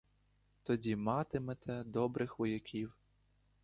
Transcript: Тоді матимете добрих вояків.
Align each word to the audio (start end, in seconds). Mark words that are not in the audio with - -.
Тоді 0.63 0.95
матимете 0.95 1.83
добрих 1.83 2.39
вояків. 2.39 2.97